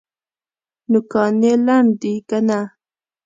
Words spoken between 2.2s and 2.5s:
که